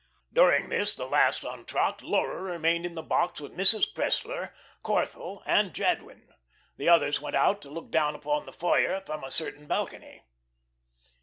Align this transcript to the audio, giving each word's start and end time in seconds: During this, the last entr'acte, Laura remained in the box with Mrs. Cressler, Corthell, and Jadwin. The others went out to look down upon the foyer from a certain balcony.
During 0.33 0.69
this, 0.69 0.95
the 0.95 1.05
last 1.05 1.43
entr'acte, 1.45 2.01
Laura 2.01 2.41
remained 2.41 2.87
in 2.87 2.95
the 2.95 3.03
box 3.03 3.39
with 3.39 3.51
Mrs. 3.55 3.85
Cressler, 3.93 4.51
Corthell, 4.83 5.43
and 5.45 5.75
Jadwin. 5.75 6.33
The 6.77 6.89
others 6.89 7.21
went 7.21 7.35
out 7.35 7.61
to 7.61 7.69
look 7.69 7.91
down 7.91 8.15
upon 8.15 8.47
the 8.47 8.51
foyer 8.51 9.01
from 9.05 9.23
a 9.23 9.29
certain 9.29 9.67
balcony. 9.67 10.23